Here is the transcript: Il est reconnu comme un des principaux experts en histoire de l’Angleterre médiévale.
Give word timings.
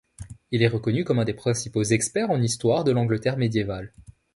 Il 0.49 0.63
est 0.63 0.67
reconnu 0.67 1.03
comme 1.03 1.19
un 1.19 1.25
des 1.25 1.35
principaux 1.35 1.83
experts 1.83 2.31
en 2.31 2.41
histoire 2.41 2.83
de 2.83 2.91
l’Angleterre 2.91 3.37
médiévale. 3.37 3.93